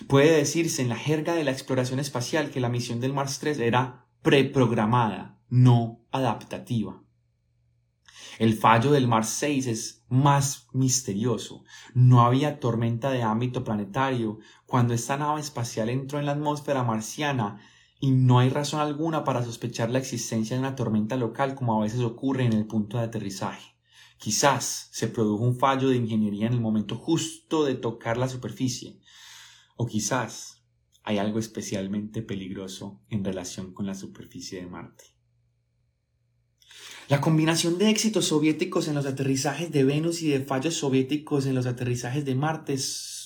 [0.07, 3.59] Puede decirse en la jerga de la exploración espacial que la misión del Mars 3
[3.59, 7.03] era preprogramada, no adaptativa.
[8.39, 11.65] El fallo del Mars 6 es más misterioso.
[11.93, 17.59] No había tormenta de ámbito planetario cuando esta nave espacial entró en la atmósfera marciana
[17.99, 21.83] y no hay razón alguna para sospechar la existencia de una tormenta local como a
[21.83, 23.75] veces ocurre en el punto de aterrizaje.
[24.17, 29.01] Quizás se produjo un fallo de ingeniería en el momento justo de tocar la superficie.
[29.75, 30.63] O quizás
[31.03, 35.18] hay algo especialmente peligroso en relación con la superficie de Marte.
[37.09, 41.55] La combinación de éxitos soviéticos en los aterrizajes de Venus y de fallos soviéticos en
[41.55, 42.75] los aterrizajes de Marte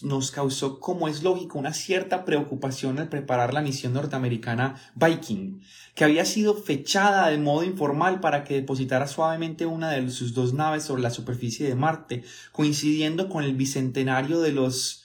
[0.04, 5.60] nos causó, como es lógico, una cierta preocupación al preparar la misión norteamericana Viking,
[5.96, 10.54] que había sido fechada de modo informal para que depositara suavemente una de sus dos
[10.54, 12.24] naves sobre la superficie de Marte,
[12.54, 15.04] coincidiendo con el bicentenario de los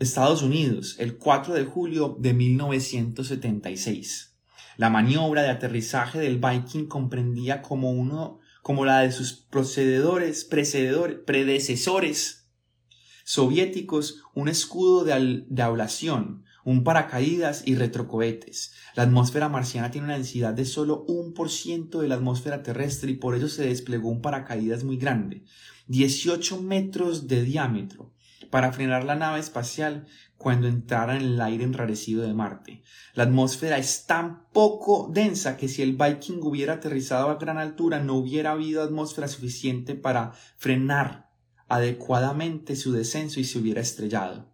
[0.00, 4.31] Estados Unidos, el 4 de julio de 1976.
[4.76, 12.48] La maniobra de aterrizaje del Viking comprendía como uno como la de sus procededores, predecesores
[13.24, 18.72] soviéticos, un escudo de, de ablación, un paracaídas y retrocohetes.
[18.94, 23.10] La atmósfera marciana tiene una densidad de solo un por ciento de la atmósfera terrestre
[23.10, 25.44] y por ello se desplegó un paracaídas muy grande,
[25.88, 28.12] 18 metros de diámetro,
[28.50, 30.06] para frenar la nave espacial
[30.42, 32.82] cuando entrara en el aire enrarecido de Marte.
[33.14, 38.00] La atmósfera es tan poco densa que si el Viking hubiera aterrizado a gran altura
[38.00, 41.30] no hubiera habido atmósfera suficiente para frenar
[41.68, 44.52] adecuadamente su descenso y se hubiera estrellado.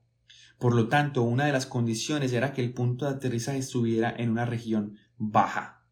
[0.59, 4.31] Por lo tanto, una de las condiciones era que el punto de aterrizaje estuviera en
[4.31, 5.87] una región baja.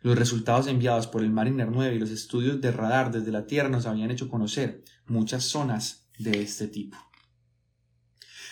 [0.00, 3.68] Los resultados enviados por el Mariner 9 y los estudios de radar desde la Tierra
[3.68, 6.96] nos habían hecho conocer muchas zonas de este tipo.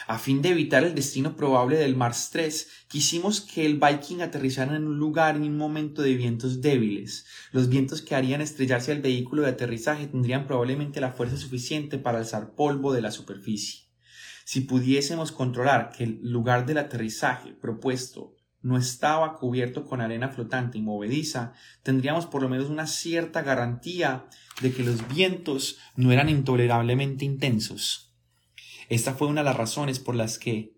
[0.06, 4.76] A fin de evitar el destino probable del Mars 3, quisimos que el Viking aterrizara
[4.76, 7.26] en un lugar en un momento de vientos débiles.
[7.52, 12.18] Los vientos que harían estrellarse al vehículo de aterrizaje tendrían probablemente la fuerza suficiente para
[12.18, 13.88] alzar polvo de la superficie.
[14.44, 20.78] Si pudiésemos controlar que el lugar del aterrizaje propuesto no estaba cubierto con arena flotante
[20.78, 24.26] y movediza, tendríamos por lo menos una cierta garantía
[24.60, 28.11] de que los vientos no eran intolerablemente intensos.
[28.92, 30.74] Esta fue una de las razones por las que,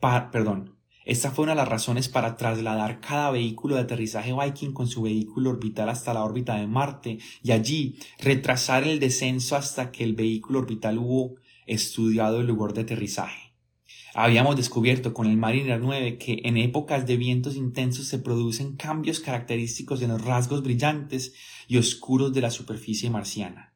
[0.00, 4.86] perdón, esta fue una de las razones para trasladar cada vehículo de aterrizaje Viking con
[4.86, 10.02] su vehículo orbital hasta la órbita de Marte y allí retrasar el descenso hasta que
[10.02, 11.34] el vehículo orbital hubo
[11.66, 13.52] estudiado el lugar de aterrizaje.
[14.14, 19.20] Habíamos descubierto con el Mariner 9 que en épocas de vientos intensos se producen cambios
[19.20, 21.34] característicos en los rasgos brillantes
[21.68, 23.75] y oscuros de la superficie marciana.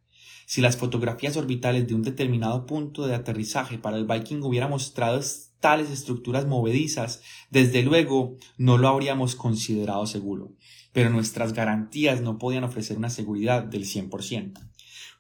[0.50, 5.20] Si las fotografías orbitales de un determinado punto de aterrizaje para el Viking hubiera mostrado
[5.60, 10.50] tales estructuras movedizas, desde luego no lo habríamos considerado seguro,
[10.92, 14.58] pero nuestras garantías no podían ofrecer una seguridad del 100%.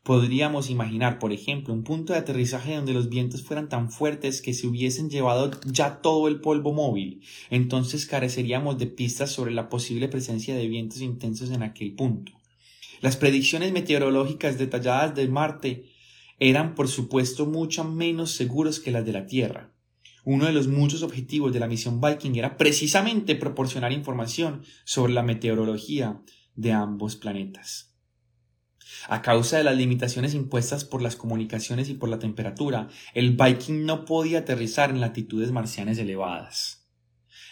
[0.02, 4.52] Podríamos imaginar, por ejemplo, un punto de aterrizaje donde los vientos fueran tan fuertes que
[4.52, 7.22] se hubiesen llevado ya todo el polvo móvil.
[7.50, 12.39] Entonces careceríamos de pistas sobre la posible presencia de vientos intensos en aquel punto.
[13.00, 15.90] Las predicciones meteorológicas detalladas de Marte
[16.38, 19.72] eran, por supuesto, mucho menos seguros que las de la Tierra.
[20.24, 25.22] Uno de los muchos objetivos de la misión Viking era precisamente proporcionar información sobre la
[25.22, 26.20] meteorología
[26.54, 27.94] de ambos planetas.
[29.08, 33.86] A causa de las limitaciones impuestas por las comunicaciones y por la temperatura, el Viking
[33.86, 36.79] no podía aterrizar en latitudes marcianas elevadas.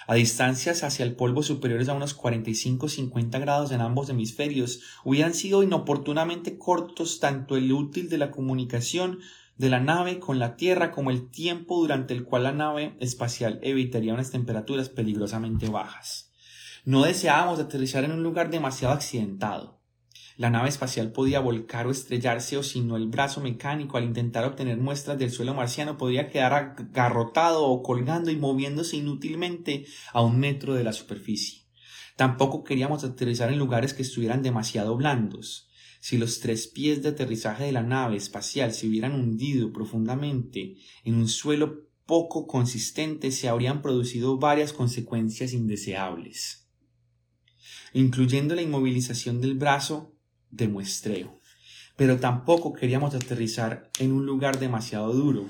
[0.09, 5.63] A distancias hacia el polvo superiores a unos 45-50 grados en ambos hemisferios, hubieran sido
[5.63, 9.19] inoportunamente cortos tanto el útil de la comunicación
[9.59, 13.61] de la nave con la Tierra como el tiempo durante el cual la nave espacial
[13.63, 16.33] evitaría unas temperaturas peligrosamente bajas.
[16.87, 19.78] No deseábamos aterrizar en un lugar demasiado accidentado.
[20.39, 24.45] La nave espacial podía volcar o estrellarse o si no el brazo mecánico al intentar
[24.45, 30.39] obtener muestras del suelo marciano podría quedar agarrotado o colgando y moviéndose inútilmente a un
[30.39, 31.65] metro de la superficie.
[32.15, 35.71] Tampoco queríamos aterrizar en lugares que estuvieran demasiado blandos.
[35.99, 41.17] Si los tres pies de aterrizaje de la nave espacial se hubieran hundido profundamente en
[41.17, 46.69] un suelo poco consistente, se habrían producido varias consecuencias indeseables,
[47.93, 50.15] incluyendo la inmovilización del brazo
[50.51, 51.39] de muestreo.
[51.97, 55.47] Pero tampoco queríamos aterrizar en un lugar demasiado duro.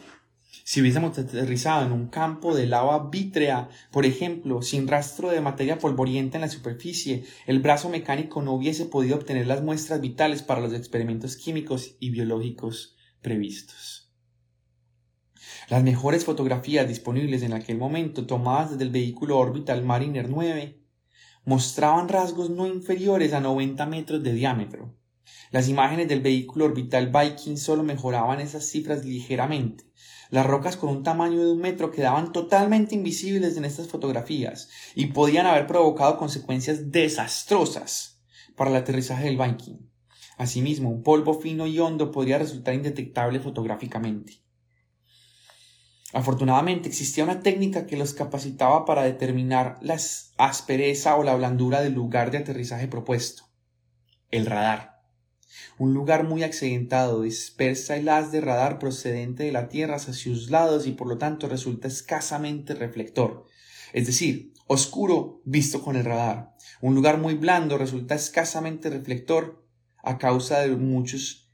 [0.65, 5.79] Si hubiésemos aterrizado en un campo de lava vítrea, por ejemplo, sin rastro de materia
[5.79, 10.61] polvorienta en la superficie, el brazo mecánico no hubiese podido obtener las muestras vitales para
[10.61, 14.13] los experimentos químicos y biológicos previstos.
[15.71, 20.78] Las mejores fotografías disponibles en aquel momento, tomadas desde el vehículo Orbital Mariner 9,
[21.49, 24.95] mostraban rasgos no inferiores a 90 metros de diámetro.
[25.51, 29.85] Las imágenes del vehículo orbital Viking solo mejoraban esas cifras ligeramente.
[30.29, 35.07] Las rocas con un tamaño de un metro quedaban totalmente invisibles en estas fotografías y
[35.07, 38.21] podían haber provocado consecuencias desastrosas
[38.55, 39.89] para el aterrizaje del Viking.
[40.37, 44.43] Asimismo, un polvo fino y hondo podría resultar indetectable fotográficamente.
[46.15, 49.99] Afortunadamente existía una técnica que los capacitaba para determinar la
[50.39, 53.45] aspereza o la blandura del lugar de aterrizaje propuesto.
[54.31, 55.03] El radar.
[55.79, 60.51] Un lugar muy accidentado dispersa el haz de radar procedente de la Tierra hacia sus
[60.51, 63.45] lados y por lo tanto resulta escasamente reflector,
[63.93, 66.55] es decir, oscuro visto con el radar.
[66.81, 69.65] Un lugar muy blando resulta escasamente reflector
[70.03, 71.51] a causa de muchos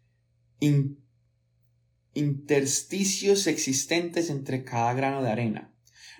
[2.14, 5.70] intersticios existentes entre cada grano de arena.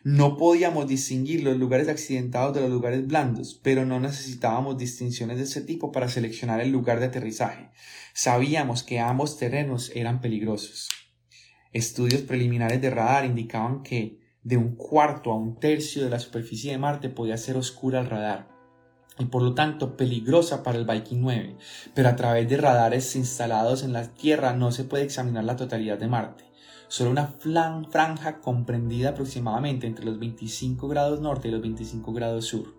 [0.03, 5.45] No podíamos distinguir los lugares accidentados de los lugares blandos, pero no necesitábamos distinciones de
[5.45, 7.71] ese tipo para seleccionar el lugar de aterrizaje.
[8.13, 10.91] Sabíamos que ambos terrenos eran peligrosos.
[11.73, 16.73] Estudios preliminares de radar indicaban que de un cuarto a un tercio de la superficie
[16.73, 18.54] de Marte podía ser oscura al radar
[19.19, 21.57] y por lo tanto peligrosa para el Viking 9,
[21.95, 25.99] pero a través de radares instalados en la Tierra no se puede examinar la totalidad
[25.99, 26.45] de Marte.
[26.89, 27.35] Solo una
[27.91, 32.75] franja comprendida aproximadamente entre los 25 grados norte y los 25 grados sur.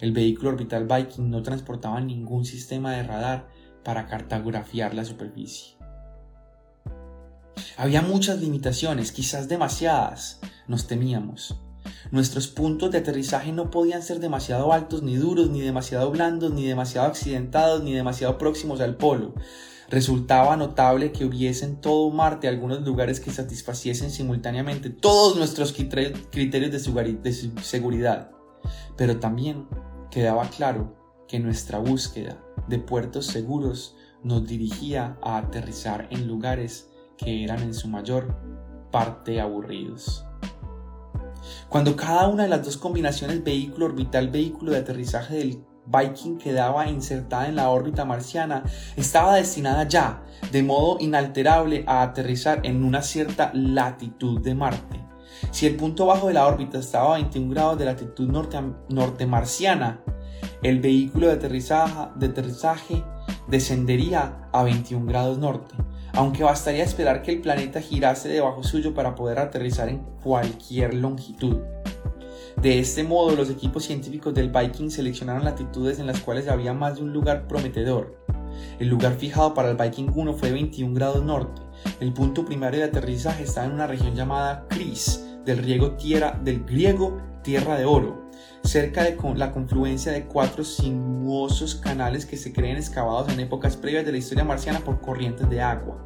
[0.00, 3.48] El vehículo orbital Viking no transportaba ningún sistema de radar
[3.84, 5.76] para cartografiar la superficie.
[7.78, 11.56] Había muchas limitaciones, quizás demasiadas, nos temíamos.
[12.10, 16.64] Nuestros puntos de aterrizaje no podían ser demasiado altos ni duros, ni demasiado blandos, ni
[16.64, 19.34] demasiado accidentados, ni demasiado próximos al polo.
[19.88, 26.72] Resultaba notable que hubiese en todo Marte algunos lugares que satisfaciesen simultáneamente todos nuestros criterios
[26.72, 27.32] de
[27.62, 28.30] seguridad.
[28.96, 29.68] Pero también
[30.10, 30.96] quedaba claro
[31.28, 33.94] que nuestra búsqueda de puertos seguros
[34.24, 38.34] nos dirigía a aterrizar en lugares que eran en su mayor
[38.90, 40.25] parte aburridos.
[41.68, 46.88] Cuando cada una de las dos combinaciones vehículo orbital vehículo de aterrizaje del Viking quedaba
[46.88, 48.64] insertada en la órbita marciana,
[48.96, 55.00] estaba destinada ya, de modo inalterable, a aterrizar en una cierta latitud de Marte.
[55.50, 59.26] Si el punto bajo de la órbita estaba a 21 grados de latitud norte, norte
[59.26, 60.00] marciana,
[60.62, 63.04] el vehículo de aterrizaje, de aterrizaje
[63.48, 65.74] descendería a 21 grados norte
[66.16, 71.58] aunque bastaría esperar que el planeta girase debajo suyo para poder aterrizar en cualquier longitud.
[72.60, 76.96] De este modo, los equipos científicos del Viking seleccionaron latitudes en las cuales había más
[76.96, 78.16] de un lugar prometedor.
[78.78, 81.60] El lugar fijado para el Viking 1 fue 21 grados norte.
[82.00, 85.62] El punto primario de aterrizaje estaba en una región llamada Cris, del,
[85.98, 88.25] tierra, del griego Tierra de Oro,
[88.66, 94.04] cerca de la confluencia de cuatro sinuosos canales que se creen excavados en épocas previas
[94.04, 95.96] de la historia marciana por corrientes de agua.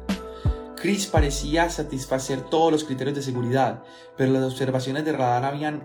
[0.75, 3.83] Chris parecía satisfacer todos los criterios de seguridad,
[4.17, 5.83] pero las observaciones de radar habían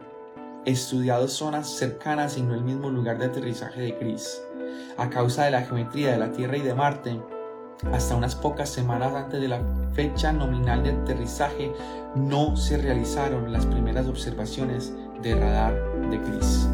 [0.64, 4.40] estudiado zonas cercanas y no el mismo lugar de aterrizaje de Chris.
[4.96, 7.20] A causa de la geometría de la Tierra y de Marte,
[7.92, 9.60] hasta unas pocas semanas antes de la
[9.94, 11.72] fecha nominal de aterrizaje,
[12.14, 14.92] no se realizaron las primeras observaciones
[15.22, 15.74] de radar
[16.10, 16.68] de Chris.